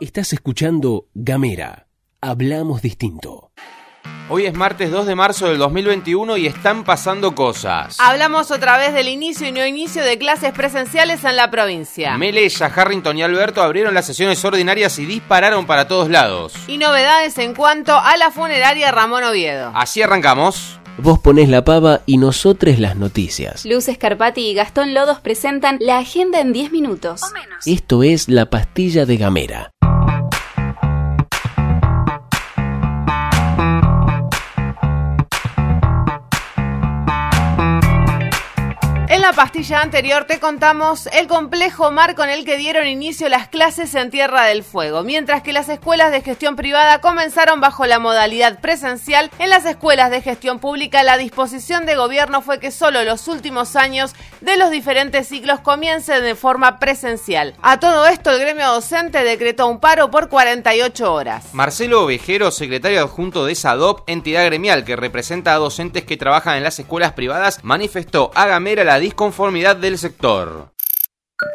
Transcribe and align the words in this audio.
Estás 0.00 0.32
escuchando 0.32 1.06
Gamera. 1.14 1.88
Hablamos 2.20 2.82
distinto. 2.82 3.50
Hoy 4.28 4.46
es 4.46 4.54
martes 4.54 4.90
2 4.90 5.06
de 5.06 5.14
marzo 5.14 5.48
del 5.48 5.58
2021 5.58 6.36
y 6.36 6.46
están 6.46 6.84
pasando 6.84 7.34
cosas. 7.34 7.98
Hablamos 7.98 8.50
otra 8.50 8.78
vez 8.78 8.94
del 8.94 9.08
inicio 9.08 9.48
y 9.48 9.52
no 9.52 9.66
inicio 9.66 10.04
de 10.04 10.16
clases 10.16 10.52
presenciales 10.52 11.24
en 11.24 11.36
la 11.36 11.50
provincia. 11.50 12.16
Melella, 12.16 12.66
Harrington 12.66 13.18
y 13.18 13.22
Alberto 13.22 13.60
abrieron 13.60 13.92
las 13.92 14.06
sesiones 14.06 14.44
ordinarias 14.44 14.98
y 14.98 15.04
dispararon 15.04 15.66
para 15.66 15.88
todos 15.88 16.08
lados. 16.08 16.54
Y 16.68 16.78
novedades 16.78 17.36
en 17.38 17.54
cuanto 17.54 17.98
a 17.98 18.16
la 18.16 18.30
funeraria 18.30 18.92
Ramón 18.92 19.24
Oviedo. 19.24 19.72
Así 19.74 20.00
arrancamos. 20.00 20.78
Vos 20.96 21.18
ponés 21.18 21.48
la 21.48 21.64
pava 21.64 22.02
y 22.06 22.18
nosotros 22.18 22.78
las 22.78 22.96
noticias. 22.96 23.64
Luz 23.66 23.88
Escarpati 23.88 24.42
y 24.42 24.54
Gastón 24.54 24.94
Lodos 24.94 25.18
presentan 25.20 25.78
la 25.80 25.98
agenda 25.98 26.40
en 26.40 26.52
10 26.52 26.70
minutos. 26.70 27.20
Esto 27.66 28.04
es 28.04 28.28
la 28.28 28.48
pastilla 28.48 29.04
de 29.04 29.16
Gamera. 29.16 29.70
La 39.24 39.32
pastilla 39.32 39.80
anterior 39.80 40.26
te 40.26 40.38
contamos 40.38 41.06
el 41.06 41.28
complejo 41.28 41.90
marco 41.90 42.22
en 42.22 42.28
el 42.28 42.44
que 42.44 42.58
dieron 42.58 42.86
inicio 42.86 43.30
las 43.30 43.48
clases 43.48 43.94
en 43.94 44.10
Tierra 44.10 44.44
del 44.44 44.62
Fuego. 44.62 45.02
Mientras 45.02 45.40
que 45.40 45.54
las 45.54 45.70
escuelas 45.70 46.12
de 46.12 46.20
gestión 46.20 46.56
privada 46.56 47.00
comenzaron 47.00 47.58
bajo 47.58 47.86
la 47.86 47.98
modalidad 47.98 48.60
presencial, 48.60 49.30
en 49.38 49.48
las 49.48 49.64
escuelas 49.64 50.10
de 50.10 50.20
gestión 50.20 50.58
pública 50.58 51.02
la 51.02 51.16
disposición 51.16 51.86
de 51.86 51.96
gobierno 51.96 52.42
fue 52.42 52.60
que 52.60 52.70
solo 52.70 53.02
los 53.02 53.26
últimos 53.26 53.76
años 53.76 54.14
de 54.42 54.58
los 54.58 54.70
diferentes 54.70 55.26
ciclos 55.26 55.60
comiencen 55.60 56.22
de 56.22 56.34
forma 56.34 56.78
presencial. 56.78 57.54
A 57.62 57.80
todo 57.80 58.06
esto 58.06 58.30
el 58.30 58.40
gremio 58.40 58.66
docente 58.66 59.24
decretó 59.24 59.68
un 59.68 59.80
paro 59.80 60.10
por 60.10 60.28
48 60.28 61.10
horas. 61.10 61.46
Marcelo 61.54 62.04
Ovejero, 62.04 62.50
secretario 62.50 63.00
adjunto 63.00 63.46
de 63.46 63.54
SADOP, 63.54 64.06
entidad 64.06 64.44
gremial 64.44 64.84
que 64.84 64.96
representa 64.96 65.54
a 65.54 65.58
docentes 65.58 66.04
que 66.04 66.18
trabajan 66.18 66.58
en 66.58 66.62
las 66.62 66.78
escuelas 66.78 67.14
privadas, 67.14 67.60
manifestó 67.62 68.30
a 68.34 68.46
Gamera 68.46 68.84
la 68.84 68.98
disconformidad 69.14 69.76
del 69.76 69.96
sector. 69.96 70.72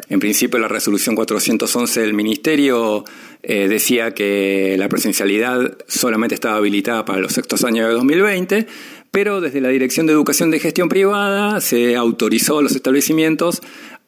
En 0.08 0.22
principio, 0.22 0.60
la 0.60 0.70
resolución 0.70 1.14
411 1.14 2.00
del 2.00 2.14
Ministerio 2.14 3.04
eh, 3.44 3.68
decía 3.68 4.14
que 4.14 4.78
la 4.80 4.88
presencialidad 4.88 5.78
solamente 5.86 6.36
estaba 6.36 6.56
habilitada 6.56 7.04
para 7.04 7.20
los 7.20 7.34
sextos 7.34 7.66
años 7.66 7.86
de 7.88 7.94
2020, 7.96 8.68
pero 9.12 9.42
desde 9.42 9.60
la 9.60 9.68
Dirección 9.68 10.08
de 10.08 10.14
Educación 10.14 10.52
de 10.52 10.60
Gestión 10.60 10.88
Privada 10.88 11.60
se 11.60 11.98
autorizó 11.98 12.60
a 12.60 12.62
los 12.62 12.76
establecimientos 12.76 13.62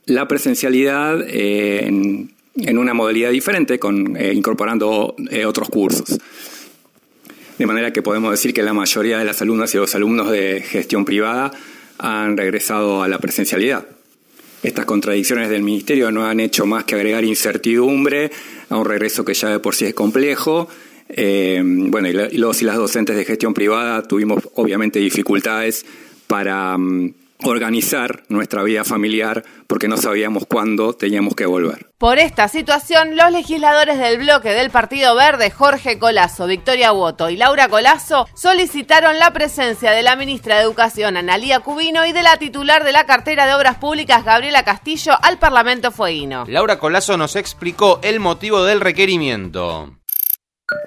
la 0.05 0.29
presencialidad 0.29 1.22
eh, 1.27 1.88
en, 1.88 2.77
una 2.77 2.94
modalidad 2.94 3.31
diferente, 3.31 3.77
eh, 4.17 4.33
incorporando 4.33 5.13
otros 5.45 5.69
cursos. 5.69 6.17
De 7.57 7.66
manera 7.66 7.91
que 7.91 8.02
podemos 8.02 8.31
decir 8.31 8.53
que 8.53 8.63
la 8.63 8.73
mayoría 8.73 9.17
de 9.19 9.25
las 9.25 9.41
alumnas 9.41 9.75
y 9.75 9.77
los 9.77 9.94
alumnos 9.94 10.31
de 10.31 10.61
gestión 10.61 11.03
privada 11.03 11.52
han 12.02 12.35
regresado 12.35 13.03
a 13.03 13.07
la 13.07 13.19
presencialidad. 13.19 13.85
Estas 14.63 14.85
contradicciones 14.85 15.49
del 15.49 15.63
Ministerio 15.63 16.11
no 16.11 16.25
han 16.25 16.39
hecho 16.39 16.66
más 16.66 16.83
que 16.83 16.95
agregar 16.95 17.23
incertidumbre 17.23 18.31
a 18.69 18.77
un 18.77 18.85
regreso 18.85 19.23
que 19.25 19.33
ya 19.33 19.49
de 19.49 19.59
por 19.59 19.75
sí 19.75 19.85
es 19.85 19.94
complejo. 19.94 20.67
Eh, 21.09 21.61
bueno, 21.63 22.07
y 22.07 22.38
los 22.38 22.61
y 22.61 22.66
las 22.66 22.77
docentes 22.77 23.16
de 23.16 23.25
gestión 23.25 23.53
privada 23.53 24.03
tuvimos 24.03 24.47
obviamente 24.55 24.99
dificultades 24.99 25.85
para 26.27 26.75
um, 26.75 27.11
organizar 27.44 28.23
nuestra 28.30 28.64
vida 28.64 28.84
familiar 28.84 29.44
porque 29.67 29.88
no 29.88 29.97
sabíamos 29.97 30.45
cuándo 30.45 30.94
teníamos 30.94 31.36
que 31.36 31.45
volver. 31.45 31.92
Por 31.97 32.17
esta 32.17 32.47
situación, 32.47 33.16
los 33.16 33.31
legisladores 33.31 34.00
del 34.00 34.18
bloque 34.18 34.50
del 34.50 34.72
Partido 34.72 35.16
Verde, 35.16 35.52
Jorge 35.52 36.00
Colazo, 36.00 36.47
Victoria 36.47 36.91
Woto 36.91 37.29
y 37.29 37.38
Laura 37.38 37.69
Colazo, 37.69 38.28
solicitaron 38.34 39.19
la 39.19 39.31
presencia 39.31 39.91
de 39.91 40.02
la 40.02 40.16
ministra 40.16 40.57
de 40.57 40.63
Educación, 40.63 41.18
Analía 41.18 41.59
Cubino, 41.59 42.06
y 42.06 42.12
de 42.12 42.24
la 42.24 42.38
titular 42.38 42.84
de 42.84 42.91
la 42.91 43.06
cartera 43.06 43.46
de 43.46 43.53
Obras 43.53 43.78
Públicas, 43.78 44.25
Gabriela 44.25 44.63
Castillo, 44.63 45.13
al 45.22 45.38
Parlamento 45.38 45.91
Fueguino. 45.91 46.46
Laura 46.47 46.79
Colazo 46.79 47.18
nos 47.18 47.35
explicó 47.35 48.00
el 48.02 48.19
motivo 48.19 48.63
del 48.63 48.81
requerimiento. 48.81 50.00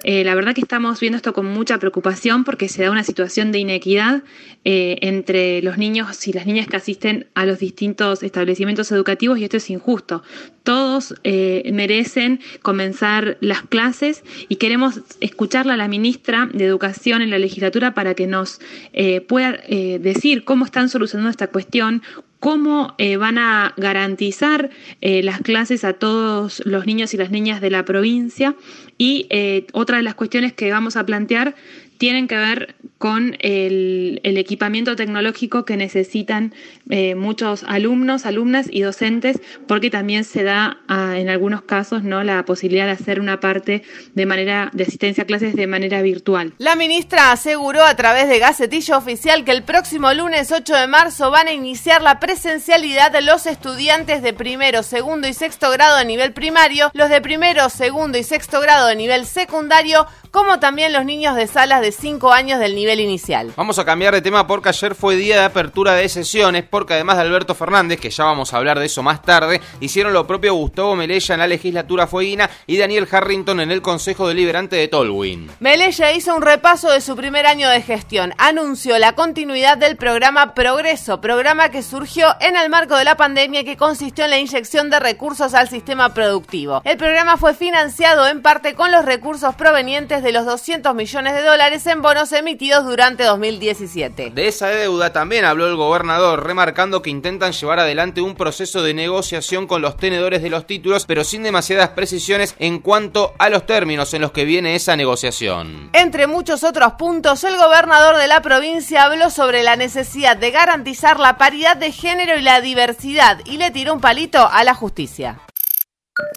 Eh, 0.03 0.23
la 0.23 0.35
verdad 0.35 0.53
que 0.53 0.61
estamos 0.61 0.99
viendo 0.99 1.17
esto 1.17 1.33
con 1.33 1.45
mucha 1.45 1.79
preocupación 1.79 2.43
porque 2.43 2.69
se 2.69 2.83
da 2.83 2.91
una 2.91 3.03
situación 3.03 3.51
de 3.51 3.59
inequidad 3.59 4.23
eh, 4.63 4.97
entre 5.01 5.61
los 5.61 5.77
niños 5.77 6.27
y 6.27 6.33
las 6.33 6.45
niñas 6.45 6.67
que 6.67 6.77
asisten 6.77 7.27
a 7.33 7.45
los 7.45 7.59
distintos 7.59 8.23
establecimientos 8.23 8.91
educativos 8.91 9.39
y 9.39 9.43
esto 9.43 9.57
es 9.57 9.69
injusto. 9.69 10.23
Todos 10.63 11.15
eh, 11.23 11.69
merecen 11.73 12.39
comenzar 12.61 13.37
las 13.41 13.61
clases 13.61 14.23
y 14.49 14.55
queremos 14.55 15.01
escucharla 15.21 15.75
a 15.75 15.77
la 15.77 15.87
ministra 15.87 16.49
de 16.51 16.65
Educación 16.65 17.21
en 17.21 17.29
la 17.29 17.37
legislatura 17.37 17.93
para 17.93 18.15
que 18.15 18.27
nos 18.27 18.59
eh, 18.93 19.21
pueda 19.21 19.59
decir 19.67 20.43
cómo 20.43 20.65
están 20.65 20.89
solucionando 20.89 21.29
esta 21.29 21.47
cuestión, 21.47 22.01
cómo 22.45 22.93
eh, 22.99 23.17
van 23.17 23.39
a 23.39 23.73
garantizar 23.75 24.69
eh, 25.01 25.23
las 25.23 25.41
clases 25.41 25.83
a 25.83 25.93
todos 25.93 26.61
los 26.63 26.85
niños 26.85 27.11
y 27.15 27.17
las 27.17 27.31
niñas 27.31 27.59
de 27.59 27.71
la 27.71 27.85
provincia. 27.85 28.53
Y 28.99 29.25
eh, 29.31 29.65
otra 29.73 29.97
de 29.97 30.03
las 30.03 30.13
cuestiones 30.13 30.53
que 30.53 30.69
vamos 30.69 30.95
a 30.95 31.07
plantear 31.07 31.55
tienen 31.97 32.27
que 32.27 32.37
ver 32.37 32.75
con 32.97 33.37
el, 33.41 34.21
equipamiento 34.23 34.95
tecnológico 34.95 35.65
que 35.65 35.77
necesitan 35.77 36.53
eh, 36.89 37.15
muchos 37.15 37.63
alumnos, 37.67 38.25
alumnas 38.25 38.67
y 38.69 38.81
docentes, 38.81 39.39
porque 39.67 39.89
también 39.89 40.23
se 40.23 40.43
da 40.43 40.79
a, 40.87 41.17
en 41.19 41.29
algunos 41.29 41.61
casos 41.61 42.03
no 42.03 42.23
la 42.23 42.45
posibilidad 42.45 42.85
de 42.85 42.91
hacer 42.91 43.19
una 43.19 43.39
parte 43.39 43.83
de 44.13 44.25
manera 44.25 44.71
de 44.73 44.83
asistencia 44.83 45.23
a 45.23 45.27
clases 45.27 45.55
de 45.55 45.67
manera 45.67 46.01
virtual. 46.01 46.53
La 46.57 46.75
ministra 46.75 47.31
aseguró 47.31 47.83
a 47.83 47.95
través 47.95 48.27
de 48.27 48.39
Gacetillo 48.39 48.97
Oficial 48.97 49.45
que 49.45 49.51
el 49.51 49.63
próximo 49.63 50.13
lunes 50.13 50.51
8 50.51 50.75
de 50.75 50.87
marzo 50.87 51.31
van 51.31 51.47
a 51.47 51.53
iniciar 51.53 52.01
la 52.01 52.19
presencialidad 52.19 53.11
de 53.11 53.21
los 53.21 53.45
estudiantes 53.45 54.21
de 54.21 54.33
primero, 54.33 54.83
segundo 54.83 55.27
y 55.27 55.33
sexto 55.33 55.71
grado 55.71 55.97
de 55.97 56.05
nivel 56.05 56.33
primario, 56.33 56.91
los 56.93 57.09
de 57.09 57.21
primero, 57.21 57.69
segundo 57.69 58.17
y 58.17 58.23
sexto 58.23 58.61
grado 58.61 58.87
de 58.87 58.95
nivel 58.95 59.25
secundario, 59.25 60.07
como 60.35 60.59
también 60.59 60.91
los 60.91 61.05
niños 61.05 61.33
de 61.37 61.47
salas 61.47 61.79
de 61.79 61.93
5 61.93 62.33
años 62.33 62.59
del 62.59 62.75
nivel 62.75 62.99
inicial. 62.99 63.53
Vamos 63.55 63.79
a 63.79 63.85
cambiar 63.85 64.13
de 64.13 64.21
tema 64.21 64.45
porque 64.45 64.67
ayer 64.67 64.93
fue 64.93 65.15
día 65.15 65.39
de 65.39 65.45
apertura 65.45 65.93
de 65.93 66.09
sesiones, 66.09 66.65
porque 66.69 66.95
además 66.95 67.15
de 67.15 67.21
Alberto 67.21 67.55
Fernández, 67.55 68.01
que 68.01 68.09
ya 68.09 68.25
vamos 68.25 68.53
a 68.53 68.57
hablar 68.57 68.77
de 68.77 68.87
eso 68.87 69.01
más 69.01 69.21
tarde, 69.21 69.61
hicieron 69.79 70.11
lo 70.11 70.27
propio 70.27 70.53
Gustavo 70.53 70.93
Melella 70.97 71.35
en 71.35 71.39
la 71.39 71.47
legislatura 71.47 72.05
fueguina 72.05 72.49
y 72.67 72.75
Daniel 72.75 73.07
Harrington 73.09 73.61
en 73.61 73.71
el 73.71 73.81
Consejo 73.81 74.27
Deliberante 74.27 74.75
de 74.75 74.89
Tolwyn. 74.89 75.51
Melella 75.61 76.11
hizo 76.11 76.35
un 76.35 76.41
repaso 76.41 76.91
de 76.91 76.99
su 76.99 77.15
primer 77.15 77.45
año 77.45 77.69
de 77.69 77.81
gestión. 77.81 78.33
Anunció 78.37 78.99
la 78.99 79.13
continuidad 79.13 79.77
del 79.77 79.95
programa 79.95 80.53
Progreso, 80.53 81.21
programa 81.21 81.69
que 81.69 81.81
surgió 81.81 82.35
en 82.41 82.57
el 82.57 82.69
marco 82.69 82.97
de 82.97 83.05
la 83.05 83.15
pandemia 83.15 83.63
que 83.63 83.77
consistió 83.77 84.25
en 84.25 84.31
la 84.31 84.37
inyección 84.39 84.89
de 84.89 84.99
recursos 84.99 85.53
al 85.53 85.69
sistema 85.69 86.13
productivo. 86.13 86.81
El 86.83 86.97
programa 86.97 87.37
fue 87.37 87.53
financiado 87.53 88.27
en 88.27 88.41
parte 88.41 88.75
con 88.75 88.91
los 88.91 89.05
recursos 89.05 89.55
provenientes 89.55 90.24
de 90.25 90.31
los 90.31 90.47
200 90.47 90.95
millones 90.95 91.35
de 91.35 91.43
dólares 91.43 91.85
en 91.85 92.01
bonos 92.01 92.31
emitidos 92.31 92.83
durante 92.83 93.23
2017. 93.23 94.31
De 94.31 94.47
esa 94.47 94.69
deuda 94.69 95.13
también 95.13 95.45
habló 95.45 95.67
el 95.67 95.75
gobernador, 95.75 96.43
remarcando 96.43 97.03
que 97.03 97.11
intentan 97.11 97.51
llevar 97.51 97.79
adelante 97.79 98.21
un 98.21 98.33
proceso 98.33 98.81
de 98.81 98.95
negociación 98.95 99.67
con 99.67 99.83
los 99.83 99.97
tenedores 99.97 100.41
de 100.41 100.49
los 100.49 100.65
títulos, 100.65 101.05
pero 101.05 101.23
sin 101.23 101.43
demasiadas 101.43 101.89
precisiones 101.89 102.55
en 102.57 102.79
cuanto 102.79 103.35
a 103.37 103.49
los 103.49 103.67
términos 103.67 104.15
en 104.15 104.23
los 104.23 104.31
que 104.31 104.45
viene 104.45 104.73
esa 104.73 104.95
negociación. 104.95 105.91
Entre 105.93 106.25
muchos 106.25 106.63
otros 106.63 106.93
puntos, 106.93 107.43
el 107.43 107.55
gobernador 107.57 108.17
de 108.17 108.27
la 108.27 108.41
provincia 108.41 109.03
habló 109.03 109.29
sobre 109.29 109.61
la 109.61 109.75
necesidad 109.75 110.35
de 110.35 110.49
garantizar 110.49 111.19
la 111.19 111.37
paridad 111.37 111.77
de 111.77 111.91
género 111.91 112.35
y 112.35 112.41
la 112.41 112.61
diversidad 112.61 113.41
y 113.45 113.57
le 113.57 113.69
tiró 113.69 113.93
un 113.93 114.01
palito 114.01 114.49
a 114.51 114.63
la 114.63 114.73
justicia. 114.73 115.39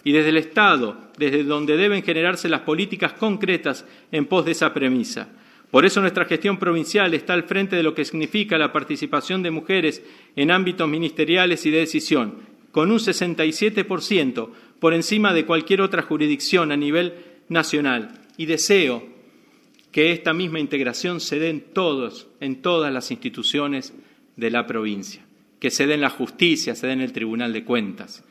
Y 0.05 0.12
desde 0.12 0.29
el 0.29 0.37
Estado, 0.37 1.07
desde 1.19 1.44
donde 1.44 1.76
deben 1.76 2.03
generarse 2.03 2.49
las 2.49 2.61
políticas 2.61 3.12
concretas 3.15 3.85
en 4.12 4.26
pos 4.26 4.44
de 4.44 4.53
esa 4.53 4.73
premisa. 4.73 5.29
Por 5.70 5.85
eso 5.85 6.00
nuestra 6.00 6.25
gestión 6.25 6.59
provincial 6.59 7.12
está 7.12 7.35
al 7.35 7.43
frente 7.43 7.76
de 7.76 7.82
lo 7.82 7.94
que 7.94 8.05
significa 8.05 8.56
la 8.56 8.73
participación 8.73 9.43
de 9.43 9.50
mujeres 9.50 10.03
en 10.35 10.50
ámbitos 10.50 10.88
ministeriales 10.88 11.67
y 11.67 11.70
de 11.70 11.81
decisión, 11.81 12.37
con 12.73 12.91
un 12.91 12.99
67% 12.99 14.49
por 14.79 14.94
encima 14.94 15.35
de 15.35 15.44
cualquier 15.44 15.82
otra 15.82 16.03
jurisdicción 16.03 16.73
a 16.73 16.76
nivel 16.76 17.15
nacional. 17.49 18.20
Y 18.37 18.47
deseo 18.47 19.05
que 19.91 20.12
esta 20.12 20.32
misma 20.32 20.61
integración 20.61 21.20
se 21.20 21.38
dé 21.38 21.50
en 21.50 21.61
todos, 21.61 22.29
en 22.41 22.62
todas 22.62 22.93
las 22.93 23.11
instituciones 23.11 23.93
de 24.37 24.50
la 24.50 24.67
provincia, 24.67 25.23
que 25.59 25.70
se 25.70 25.87
dé 25.87 25.94
en 25.94 26.03
la 26.03 26.11
justicia, 26.11 26.75
se 26.75 26.87
dé 26.87 26.93
en 26.93 27.00
el 27.00 27.12
Tribunal 27.12 27.53
de 27.53 27.65
Cuentas. 27.65 28.25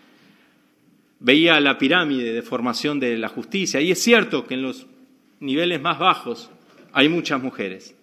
Veía 1.20 1.60
la 1.60 1.78
pirámide 1.78 2.34
de 2.34 2.42
formación 2.42 3.00
de 3.00 3.18
la 3.18 3.30
justicia. 3.30 3.82
Y 3.82 3.92
es 3.92 4.02
cierto 4.02 4.46
que 4.46 4.54
en 4.54 4.62
los 4.62 4.88
niveles 5.40 5.82
más 5.82 6.00
bajos 6.00 6.50
hay 6.94 7.10
muchas 7.10 7.42
mujeres, 7.42 7.96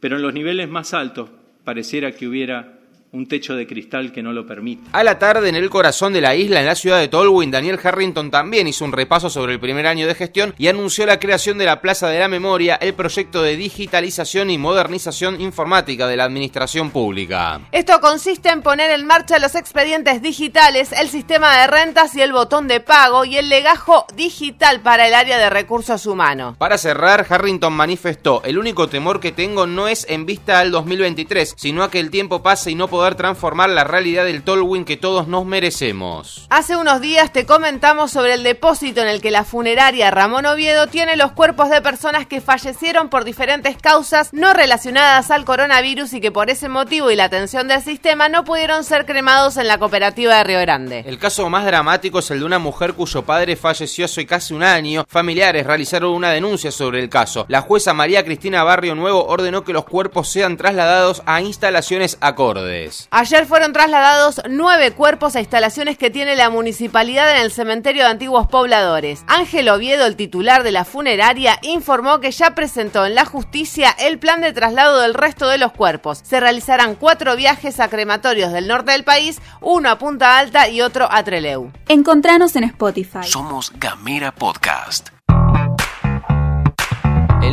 pero 0.00 0.16
en 0.16 0.22
los 0.22 0.34
niveles 0.34 0.68
más 0.68 0.94
altos 0.94 1.30
pareciera 1.64 2.12
que 2.12 2.26
hubiera 2.26 2.77
un 3.12 3.26
techo 3.26 3.56
de 3.56 3.66
cristal 3.66 4.12
que 4.12 4.22
no 4.22 4.32
lo 4.32 4.46
permite. 4.46 4.88
A 4.92 5.02
la 5.02 5.18
tarde, 5.18 5.48
en 5.48 5.54
el 5.54 5.70
corazón 5.70 6.12
de 6.12 6.20
la 6.20 6.36
isla, 6.36 6.60
en 6.60 6.66
la 6.66 6.74
ciudad 6.74 6.98
de 6.98 7.08
Tolwyn, 7.08 7.50
Daniel 7.50 7.80
Harrington 7.82 8.30
también 8.30 8.68
hizo 8.68 8.84
un 8.84 8.92
repaso 8.92 9.30
sobre 9.30 9.54
el 9.54 9.60
primer 9.60 9.86
año 9.86 10.06
de 10.06 10.14
gestión 10.14 10.54
y 10.58 10.68
anunció 10.68 11.06
la 11.06 11.18
creación 11.18 11.58
de 11.58 11.64
la 11.64 11.80
Plaza 11.80 12.08
de 12.08 12.18
la 12.18 12.28
Memoria, 12.28 12.76
el 12.76 12.94
proyecto 12.94 13.42
de 13.42 13.56
digitalización 13.56 14.50
y 14.50 14.58
modernización 14.58 15.40
informática 15.40 16.06
de 16.06 16.16
la 16.16 16.24
administración 16.24 16.90
pública. 16.90 17.60
Esto 17.72 18.00
consiste 18.00 18.50
en 18.50 18.62
poner 18.62 18.90
en 18.90 19.06
marcha 19.06 19.38
los 19.38 19.54
expedientes 19.54 20.20
digitales, 20.20 20.92
el 20.92 21.08
sistema 21.08 21.56
de 21.58 21.66
rentas 21.66 22.14
y 22.14 22.22
el 22.22 22.32
botón 22.32 22.68
de 22.68 22.80
pago 22.80 23.24
y 23.24 23.36
el 23.36 23.48
legajo 23.48 24.06
digital 24.14 24.80
para 24.80 25.08
el 25.08 25.14
área 25.14 25.38
de 25.38 25.50
recursos 25.50 26.06
humanos. 26.06 26.56
Para 26.58 26.78
cerrar, 26.78 27.26
Harrington 27.28 27.72
manifestó, 27.72 28.42
el 28.44 28.58
único 28.58 28.88
temor 28.88 29.20
que 29.20 29.32
tengo 29.32 29.66
no 29.66 29.88
es 29.88 30.06
en 30.08 30.26
vista 30.26 30.60
al 30.60 30.70
2023, 30.70 31.54
sino 31.56 31.82
a 31.82 31.90
que 31.90 32.00
el 32.00 32.10
tiempo 32.10 32.42
pase 32.42 32.70
y 32.70 32.74
no 32.74 32.88
poder 32.98 33.14
transformar 33.14 33.70
la 33.70 33.84
realidad 33.84 34.24
del 34.24 34.42
Tolwyn 34.42 34.84
que 34.84 34.96
todos 34.96 35.28
nos 35.28 35.46
merecemos. 35.46 36.48
Hace 36.50 36.74
unos 36.74 37.00
días 37.00 37.32
te 37.32 37.46
comentamos 37.46 38.10
sobre 38.10 38.34
el 38.34 38.42
depósito 38.42 39.00
en 39.02 39.06
el 39.06 39.20
que 39.20 39.30
la 39.30 39.44
funeraria 39.44 40.10
Ramón 40.10 40.46
Oviedo 40.46 40.88
tiene 40.88 41.16
los 41.16 41.30
cuerpos 41.30 41.70
de 41.70 41.80
personas 41.80 42.26
que 42.26 42.40
fallecieron 42.40 43.08
por 43.08 43.22
diferentes 43.22 43.76
causas 43.76 44.30
no 44.32 44.52
relacionadas 44.52 45.30
al 45.30 45.44
coronavirus 45.44 46.12
y 46.14 46.20
que 46.20 46.32
por 46.32 46.50
ese 46.50 46.68
motivo 46.68 47.12
y 47.12 47.14
la 47.14 47.26
atención 47.26 47.68
del 47.68 47.82
sistema 47.82 48.28
no 48.28 48.42
pudieron 48.42 48.82
ser 48.82 49.06
cremados 49.06 49.58
en 49.58 49.68
la 49.68 49.78
cooperativa 49.78 50.34
de 50.38 50.42
Río 50.42 50.60
Grande. 50.60 51.04
El 51.06 51.20
caso 51.20 51.48
más 51.48 51.64
dramático 51.64 52.18
es 52.18 52.28
el 52.32 52.40
de 52.40 52.46
una 52.46 52.58
mujer 52.58 52.94
cuyo 52.94 53.22
padre 53.22 53.54
falleció 53.54 54.06
hace 54.06 54.26
casi 54.26 54.54
un 54.54 54.64
año. 54.64 55.04
Familiares 55.08 55.64
realizaron 55.64 56.14
una 56.14 56.32
denuncia 56.32 56.72
sobre 56.72 56.98
el 56.98 57.08
caso. 57.08 57.46
La 57.48 57.60
jueza 57.60 57.94
María 57.94 58.24
Cristina 58.24 58.64
Barrio 58.64 58.96
Nuevo 58.96 59.24
ordenó 59.24 59.62
que 59.62 59.72
los 59.72 59.84
cuerpos 59.84 60.28
sean 60.28 60.56
trasladados 60.56 61.22
a 61.26 61.40
instalaciones 61.40 62.18
acordes. 62.20 62.87
Ayer 63.10 63.46
fueron 63.46 63.72
trasladados 63.72 64.40
nueve 64.48 64.92
cuerpos 64.92 65.36
a 65.36 65.40
instalaciones 65.40 65.98
que 65.98 66.10
tiene 66.10 66.36
la 66.36 66.50
municipalidad 66.50 67.30
en 67.34 67.42
el 67.42 67.52
cementerio 67.52 68.04
de 68.04 68.10
antiguos 68.10 68.46
pobladores. 68.46 69.24
Ángel 69.26 69.68
Oviedo, 69.68 70.06
el 70.06 70.16
titular 70.16 70.62
de 70.62 70.72
la 70.72 70.84
funeraria, 70.84 71.58
informó 71.62 72.20
que 72.20 72.30
ya 72.30 72.54
presentó 72.54 73.06
en 73.06 73.14
la 73.14 73.24
justicia 73.24 73.90
el 73.98 74.18
plan 74.18 74.40
de 74.40 74.52
traslado 74.52 75.00
del 75.00 75.14
resto 75.14 75.48
de 75.48 75.58
los 75.58 75.72
cuerpos. 75.72 76.20
Se 76.22 76.40
realizarán 76.40 76.94
cuatro 76.94 77.36
viajes 77.36 77.80
a 77.80 77.88
crematorios 77.88 78.52
del 78.52 78.68
norte 78.68 78.92
del 78.92 79.04
país, 79.04 79.40
uno 79.60 79.90
a 79.90 79.98
Punta 79.98 80.38
Alta 80.38 80.68
y 80.68 80.80
otro 80.80 81.08
a 81.10 81.22
Treleu. 81.22 81.70
Encontranos 81.88 82.56
en 82.56 82.64
Spotify. 82.64 83.24
Somos 83.24 83.72
Gamera 83.78 84.32
Podcast. 84.32 85.17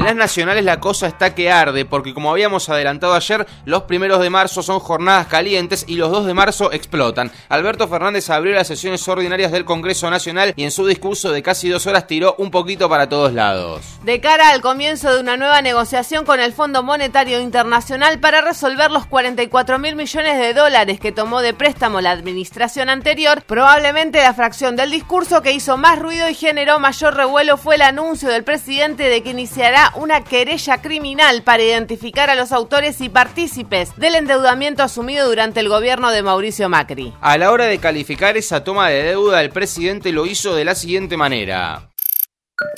Las 0.05 0.15
nacionales 0.15 0.63
la 0.63 0.79
cosa 0.79 1.07
está 1.07 1.33
que 1.33 1.49
arde, 1.49 1.83
porque 1.83 2.13
como 2.13 2.29
habíamos 2.29 2.69
adelantado 2.69 3.15
ayer, 3.15 3.47
los 3.65 3.85
primeros 3.85 4.21
de 4.21 4.29
marzo 4.29 4.61
son 4.61 4.79
jornadas 4.79 5.25
calientes 5.25 5.83
y 5.87 5.95
los 5.95 6.11
2 6.11 6.27
de 6.27 6.35
marzo 6.35 6.71
explotan. 6.71 7.31
Alberto 7.49 7.87
Fernández 7.87 8.29
abrió 8.29 8.53
las 8.53 8.67
sesiones 8.67 9.07
ordinarias 9.07 9.51
del 9.51 9.65
Congreso 9.65 10.07
Nacional 10.11 10.53
y 10.55 10.63
en 10.63 10.69
su 10.69 10.85
discurso 10.85 11.31
de 11.31 11.41
casi 11.41 11.69
dos 11.69 11.87
horas 11.87 12.05
tiró 12.05 12.35
un 12.37 12.51
poquito 12.51 12.87
para 12.87 13.09
todos 13.09 13.33
lados. 13.33 13.81
De 14.03 14.21
cara 14.21 14.49
al 14.49 14.61
comienzo 14.61 15.11
de 15.11 15.21
una 15.21 15.37
nueva 15.37 15.63
negociación 15.63 16.23
con 16.23 16.39
el 16.39 16.53
Fondo 16.53 16.83
Monetario 16.83 17.41
Internacional 17.41 18.19
para 18.19 18.41
resolver 18.41 18.91
los 18.91 19.07
44 19.07 19.79
mil 19.79 19.95
millones 19.95 20.37
de 20.37 20.53
dólares 20.53 20.99
que 20.99 21.13
tomó 21.13 21.41
de 21.41 21.55
préstamo 21.55 21.99
la 21.99 22.11
administración 22.11 22.89
anterior, 22.89 23.41
probablemente 23.41 24.21
la 24.21 24.35
fracción 24.35 24.75
del 24.75 24.91
discurso 24.91 25.41
que 25.41 25.53
hizo 25.53 25.77
más 25.77 25.97
ruido 25.97 26.29
y 26.29 26.35
generó 26.35 26.79
mayor 26.79 27.15
revuelo 27.15 27.57
fue 27.57 27.73
el 27.73 27.81
anuncio 27.81 28.29
del 28.29 28.43
presidente 28.43 29.09
de 29.09 29.23
que 29.23 29.31
iniciará 29.31 29.93
una 29.97 30.23
querella 30.23 30.81
criminal 30.81 31.43
para 31.43 31.63
identificar 31.63 32.29
a 32.29 32.35
los 32.35 32.51
autores 32.51 33.01
y 33.01 33.09
partícipes 33.09 33.95
del 33.97 34.15
endeudamiento 34.15 34.83
asumido 34.83 35.27
durante 35.27 35.59
el 35.59 35.69
gobierno 35.69 36.11
de 36.11 36.23
Mauricio 36.23 36.69
Macri. 36.69 37.13
A 37.21 37.37
la 37.37 37.51
hora 37.51 37.65
de 37.65 37.77
calificar 37.77 38.37
esa 38.37 38.63
toma 38.63 38.89
de 38.89 39.03
deuda, 39.03 39.41
el 39.41 39.49
presidente 39.49 40.11
lo 40.11 40.25
hizo 40.25 40.55
de 40.55 40.65
la 40.65 40.75
siguiente 40.75 41.17
manera. 41.17 41.91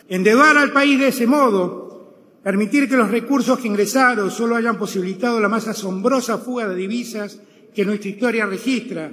Endeudar 0.08 0.58
al 0.58 0.72
país 0.72 1.00
de 1.00 1.10
ese 1.10 1.28
modo, 1.28 2.40
permitir 2.44 2.90
que 2.90 2.98
los 2.98 3.12
recursos 3.12 3.60
que 3.60 3.68
ingresaron 3.68 4.32
solo 4.32 4.56
hayan 4.56 4.78
posibilitado 4.78 5.40
la 5.40 5.50
más 5.50 5.68
asombrosa 5.68 6.38
fuga 6.38 6.68
de 6.68 6.76
divisas 6.76 7.40
que 7.76 7.86
nuestra 7.86 8.10
historia 8.10 8.46
registra, 8.46 9.12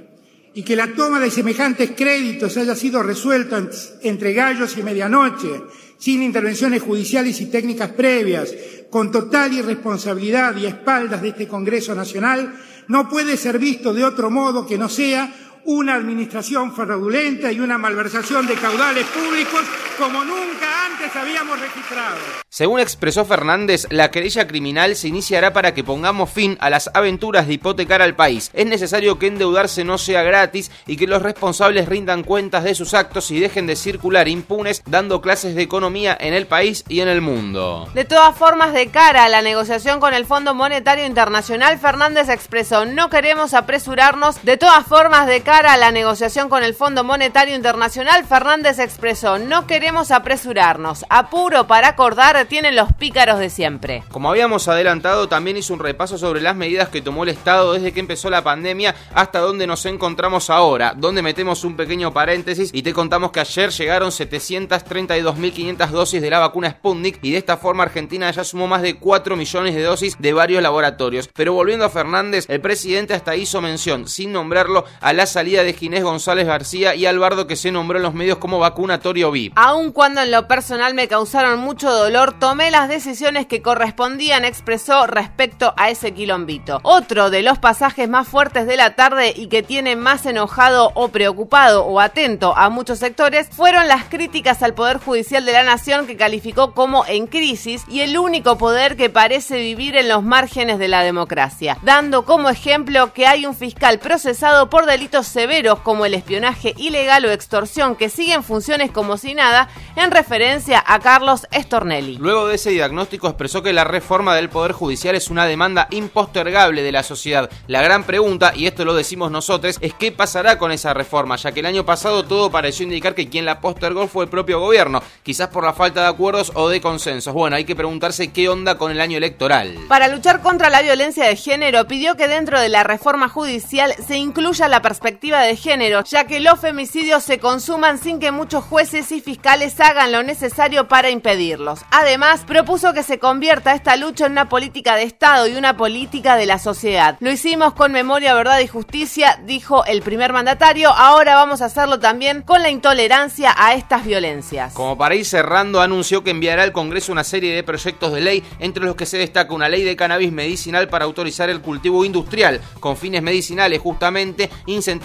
y 0.55 0.63
que 0.63 0.77
la 0.77 0.93
toma 0.93 1.19
de 1.19 1.29
semejantes 1.29 1.91
créditos 1.91 2.55
haya 2.55 2.75
sido 2.75 3.03
resuelta 3.03 3.61
entre 4.03 4.31
gallos 4.33 4.77
y 4.77 4.83
medianoche, 4.83 5.49
sin 5.97 6.23
intervenciones 6.23 6.81
judiciales 6.81 7.39
y 7.41 7.47
técnicas 7.47 7.91
previas, 7.91 8.53
con 8.89 9.11
total 9.11 9.53
irresponsabilidad 9.53 10.55
y 10.57 10.65
a 10.65 10.69
espaldas 10.69 11.21
de 11.21 11.29
este 11.29 11.47
Congreso 11.47 11.95
Nacional, 11.95 12.53
no 12.87 13.09
puede 13.09 13.37
ser 13.37 13.57
visto 13.59 13.93
de 13.93 14.03
otro 14.03 14.29
modo 14.29 14.65
que 14.65 14.77
no 14.77 14.89
sea 14.89 15.44
una 15.65 15.95
administración 15.95 16.73
fraudulenta 16.73 17.51
y 17.51 17.59
una 17.59 17.77
malversación 17.77 18.45
de 18.47 18.53
caudales 18.55 19.05
públicos 19.07 19.63
como 19.97 20.23
nunca 20.23 20.85
antes 20.85 21.15
habíamos 21.15 21.59
registrado. 21.59 22.17
Según 22.49 22.79
expresó 22.79 23.25
Fernández, 23.25 23.87
la 23.89 24.11
querella 24.11 24.47
criminal 24.47 24.95
se 24.95 25.07
iniciará 25.07 25.53
para 25.53 25.73
que 25.73 25.83
pongamos 25.83 26.29
fin 26.29 26.57
a 26.59 26.69
las 26.69 26.89
aventuras 26.93 27.47
de 27.47 27.53
hipotecar 27.53 28.01
al 28.01 28.15
país. 28.15 28.51
Es 28.53 28.65
necesario 28.65 29.17
que 29.17 29.27
endeudarse 29.27 29.83
no 29.83 29.97
sea 29.97 30.21
gratis 30.21 30.69
y 30.85 30.97
que 30.97 31.07
los 31.07 31.21
responsables 31.21 31.87
rindan 31.87 32.23
cuentas 32.23 32.63
de 32.63 32.75
sus 32.75 32.93
actos 32.93 33.31
y 33.31 33.39
dejen 33.39 33.67
de 33.67 33.75
circular 33.75 34.27
impunes 34.27 34.83
dando 34.85 35.21
clases 35.21 35.55
de 35.55 35.63
economía 35.63 36.15
en 36.19 36.33
el 36.33 36.45
país 36.45 36.83
y 36.87 36.99
en 36.99 37.07
el 37.07 37.21
mundo. 37.21 37.89
De 37.93 38.05
todas 38.05 38.35
formas, 38.37 38.73
de 38.73 38.87
cara 38.87 39.25
a 39.25 39.29
la 39.29 39.41
negociación 39.41 39.99
con 39.99 40.13
el 40.13 40.25
Fondo 40.25 40.53
Monetario 40.53 41.05
Internacional, 41.05 41.79
Fernández 41.79 42.29
expresó, 42.29 42.85
no 42.85 43.09
queremos 43.09 43.53
apresurarnos. 43.53 44.43
De 44.43 44.57
todas 44.57 44.85
formas, 44.85 45.27
de 45.27 45.41
cara 45.41 45.54
a 45.63 45.77
la 45.77 45.91
negociación 45.91 46.49
con 46.49 46.63
el 46.63 46.73
Fondo 46.73 47.05
Monetario 47.05 47.55
Internacional, 47.55 48.25
Fernández 48.25 48.77
expresó, 48.77 49.39
no 49.39 49.67
queremos 49.67 50.11
apresurarnos. 50.11 51.05
Apuro 51.09 51.65
para 51.65 51.87
acordar 51.87 52.45
tienen 52.47 52.75
los 52.75 52.91
pícaros 52.91 53.39
de 53.39 53.49
siempre. 53.49 54.03
Como 54.11 54.29
habíamos 54.29 54.67
adelantado, 54.67 55.29
también 55.29 55.55
hizo 55.55 55.73
un 55.73 55.79
repaso 55.79 56.17
sobre 56.17 56.41
las 56.41 56.57
medidas 56.57 56.89
que 56.89 57.01
tomó 57.01 57.23
el 57.23 57.29
Estado 57.29 57.71
desde 57.71 57.93
que 57.93 58.01
empezó 58.01 58.29
la 58.29 58.43
pandemia 58.43 58.95
hasta 59.13 59.39
donde 59.39 59.65
nos 59.65 59.85
encontramos 59.85 60.49
ahora, 60.49 60.93
donde 60.93 61.21
metemos 61.21 61.63
un 61.63 61.77
pequeño 61.77 62.11
paréntesis 62.11 62.71
y 62.73 62.81
te 62.81 62.91
contamos 62.91 63.31
que 63.31 63.39
ayer 63.39 63.69
llegaron 63.69 64.09
732.500 64.09 65.87
dosis 65.87 66.21
de 66.21 66.29
la 66.29 66.39
vacuna 66.39 66.71
Sputnik 66.71 67.19
y 67.21 67.31
de 67.31 67.37
esta 67.37 67.55
forma 67.55 67.83
Argentina 67.83 68.29
ya 68.29 68.43
sumó 68.43 68.67
más 68.67 68.81
de 68.81 68.97
4 68.97 69.37
millones 69.37 69.73
de 69.73 69.83
dosis 69.83 70.17
de 70.19 70.33
varios 70.33 70.61
laboratorios. 70.61 71.29
Pero 71.33 71.53
volviendo 71.53 71.85
a 71.85 71.89
Fernández, 71.89 72.45
el 72.49 72.59
presidente 72.59 73.13
hasta 73.13 73.37
hizo 73.37 73.61
mención, 73.61 74.09
sin 74.09 74.33
nombrarlo, 74.33 74.83
a 74.99 75.13
la 75.13 75.25
salida 75.25 75.44
de 75.45 75.73
Ginés 75.73 76.03
González 76.03 76.47
García 76.47 76.95
y 76.95 77.05
Alvardo 77.05 77.45
que 77.45 77.55
se 77.55 77.71
nombró 77.71 77.99
en 77.99 78.03
los 78.03 78.15
medios 78.15 78.39
como 78.39 78.57
vacunatorio 78.57 79.29
VIP. 79.29 79.53
Aun 79.55 79.91
cuando 79.91 80.21
en 80.21 80.31
lo 80.31 80.47
personal 80.47 80.95
me 80.95 81.07
causaron 81.07 81.59
mucho 81.59 81.91
dolor, 81.91 82.39
tomé 82.39 82.71
las 82.71 82.89
decisiones 82.89 83.45
que 83.45 83.61
correspondían, 83.61 84.43
expresó 84.43 85.05
respecto 85.05 85.75
a 85.77 85.91
ese 85.91 86.15
quilombito. 86.15 86.79
Otro 86.81 87.29
de 87.29 87.43
los 87.43 87.59
pasajes 87.59 88.09
más 88.09 88.27
fuertes 88.27 88.65
de 88.65 88.75
la 88.75 88.95
tarde 88.95 89.33
y 89.35 89.45
que 89.47 89.61
tiene 89.61 89.95
más 89.95 90.25
enojado 90.25 90.91
o 90.95 91.09
preocupado 91.09 91.85
o 91.85 91.99
atento 91.99 92.57
a 92.57 92.69
muchos 92.71 92.97
sectores 92.97 93.47
fueron 93.51 93.87
las 93.87 94.05
críticas 94.05 94.63
al 94.63 94.73
Poder 94.73 94.97
Judicial 94.97 95.45
de 95.45 95.53
la 95.53 95.63
Nación 95.63 96.07
que 96.07 96.17
calificó 96.17 96.73
como 96.73 97.05
en 97.05 97.27
crisis 97.27 97.83
y 97.87 97.99
el 97.99 98.17
único 98.17 98.57
poder 98.57 98.95
que 98.95 99.11
parece 99.11 99.59
vivir 99.59 99.95
en 99.95 100.09
los 100.09 100.23
márgenes 100.23 100.79
de 100.79 100.87
la 100.87 101.03
democracia, 101.03 101.77
dando 101.83 102.25
como 102.25 102.49
ejemplo 102.49 103.13
que 103.13 103.27
hay 103.27 103.45
un 103.45 103.55
fiscal 103.55 103.99
procesado 103.99 104.71
por 104.71 104.87
delitos 104.87 105.34
severos 105.35 105.79
como 105.79 106.05
el 106.05 106.13
espionaje 106.13 106.73
ilegal 106.77 107.25
o 107.25 107.29
extorsión 107.29 107.97
que 107.97 108.07
sigue 108.07 108.31
en 108.31 108.41
funciones 108.41 108.89
como 108.89 109.17
si 109.17 109.33
nada, 109.33 109.67
en 109.97 110.09
referencia 110.09 110.81
a 110.87 111.01
Carlos 111.01 111.45
Estornelli. 111.51 112.15
Luego 112.15 112.47
de 112.47 112.55
ese 112.55 112.69
diagnóstico 112.69 113.27
expresó 113.27 113.61
que 113.61 113.73
la 113.73 113.83
reforma 113.83 114.33
del 114.33 114.47
Poder 114.47 114.71
Judicial 114.71 115.13
es 115.13 115.29
una 115.29 115.45
demanda 115.45 115.89
impostergable 115.91 116.83
de 116.83 116.91
la 116.93 117.03
sociedad. 117.03 117.49
La 117.67 117.81
gran 117.81 118.05
pregunta, 118.05 118.53
y 118.55 118.65
esto 118.65 118.85
lo 118.85 118.93
decimos 118.93 119.29
nosotros, 119.29 119.77
es 119.81 119.93
qué 119.93 120.13
pasará 120.13 120.57
con 120.57 120.71
esa 120.71 120.93
reforma, 120.93 121.35
ya 121.35 121.51
que 121.51 121.59
el 121.59 121.65
año 121.65 121.85
pasado 121.85 122.23
todo 122.23 122.49
pareció 122.49 122.85
indicar 122.85 123.13
que 123.13 123.27
quien 123.27 123.43
la 123.43 123.59
postergó 123.59 124.07
fue 124.07 124.23
el 124.23 124.29
propio 124.29 124.61
gobierno, 124.61 125.03
quizás 125.21 125.49
por 125.49 125.65
la 125.65 125.73
falta 125.73 126.03
de 126.03 126.07
acuerdos 126.07 126.53
o 126.55 126.69
de 126.69 126.79
consensos. 126.79 127.33
Bueno, 127.33 127.57
hay 127.57 127.65
que 127.65 127.75
preguntarse 127.75 128.31
qué 128.31 128.47
onda 128.47 128.77
con 128.77 128.89
el 128.89 129.01
año 129.01 129.17
electoral. 129.17 129.75
Para 129.89 130.07
luchar 130.07 130.41
contra 130.41 130.69
la 130.69 130.81
violencia 130.81 131.25
de 131.25 131.35
género, 131.35 131.87
pidió 131.87 132.15
que 132.15 132.29
dentro 132.29 132.57
de 132.57 132.69
la 132.69 132.83
reforma 132.83 133.27
judicial 133.27 133.93
se 134.07 134.15
incluya 134.15 134.69
la 134.69 134.81
perspectiva 134.81 135.14
perspectiva 135.15 135.43
de 135.43 135.55
género, 135.55 136.03
ya 136.03 136.27
que 136.27 136.41
los 136.41 136.59
femicidios 136.59 137.23
se 137.23 137.39
consuman 137.39 137.97
sin 137.99 138.19
que 138.19 138.31
muchos 138.31 138.65
jueces 138.65 139.13
y 139.13 139.21
fiscales 139.21 139.79
hagan 139.79 140.11
lo 140.11 140.23
necesario 140.23 140.89
para 140.89 141.09
impedirlos. 141.09 141.79
Además, 141.89 142.43
propuso 142.45 142.93
que 142.93 143.01
se 143.01 143.17
convierta 143.17 143.73
esta 143.73 143.95
lucha 143.95 144.25
en 144.25 144.33
una 144.33 144.49
política 144.49 144.97
de 144.97 145.03
Estado 145.03 145.47
y 145.47 145.55
una 145.55 145.77
política 145.77 146.35
de 146.35 146.45
la 146.45 146.59
sociedad. 146.59 147.15
Lo 147.21 147.31
hicimos 147.31 147.73
con 147.73 147.93
memoria, 147.93 148.33
verdad 148.33 148.59
y 148.59 148.67
justicia, 148.67 149.39
dijo 149.45 149.85
el 149.85 150.01
primer 150.01 150.33
mandatario. 150.33 150.89
Ahora 150.89 151.35
vamos 151.35 151.61
a 151.61 151.65
hacerlo 151.65 151.99
también 151.99 152.41
con 152.41 152.61
la 152.61 152.69
intolerancia 152.69 153.55
a 153.57 153.73
estas 153.73 154.05
violencias. 154.05 154.73
Como 154.73 154.97
para 154.97 155.15
ir 155.15 155.25
cerrando, 155.25 155.79
anunció 155.79 156.25
que 156.25 156.31
enviará 156.31 156.63
al 156.63 156.73
Congreso 156.73 157.13
una 157.13 157.23
serie 157.23 157.55
de 157.55 157.63
proyectos 157.63 158.11
de 158.11 158.19
ley, 158.19 158.43
entre 158.59 158.83
los 158.83 158.97
que 158.97 159.05
se 159.05 159.17
destaca 159.17 159.53
una 159.53 159.69
ley 159.69 159.83
de 159.83 159.95
cannabis 159.95 160.33
medicinal 160.33 160.89
para 160.89 161.05
autorizar 161.05 161.49
el 161.49 161.61
cultivo 161.61 162.03
industrial 162.03 162.59
con 162.81 162.97
fines 162.97 163.21
medicinales, 163.21 163.79
justamente, 163.79 164.49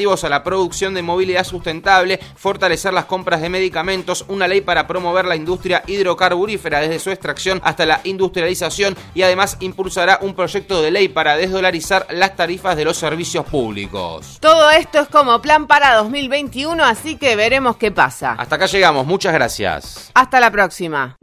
incentivos 0.01 0.25
a 0.25 0.31
la 0.31 0.43
producción 0.43 0.95
de 0.95 1.03
movilidad 1.03 1.45
sustentable, 1.45 2.19
fortalecer 2.35 2.95
las 2.95 3.05
compras 3.05 3.43
de 3.43 3.51
medicamentos, 3.51 4.25
una 4.29 4.49
ley 4.49 4.63
para 4.63 4.87
promover 4.87 5.27
la 5.27 5.37
industria 5.37 5.83
hidrocarburífera 5.87 6.81
desde 6.81 6.99
su 6.99 7.11
extracción 7.11 7.61
hasta 7.63 7.85
la 7.85 8.01
industrialización 8.05 8.97
y 9.15 9.23
además 9.23 9.59
impulsará 9.61 10.19
un 10.23 10.35
proyecto 10.35 10.81
de 10.81 10.91
ley 10.91 11.09
para 11.09 11.37
desdolarizar 11.37 12.07
las 12.11 12.35
tarifas 12.35 12.77
de 12.77 12.87
los 12.87 12.97
servicios 12.97 13.45
públicos. 13.45 14.39
Todo 14.41 14.71
esto 14.71 15.01
es 15.01 15.09
como 15.09 15.43
plan 15.43 15.67
para 15.67 15.95
2021, 15.97 16.83
así 16.83 17.17
que 17.17 17.37
veremos 17.37 17.77
qué 17.77 17.91
pasa. 17.91 18.33
Hasta 18.39 18.57
acá 18.57 18.67
llegamos, 18.67 19.07
muchas 19.07 19.35
gracias. 19.35 20.11
Hasta 20.15 20.41
la 20.41 20.51
próxima. 20.51 21.19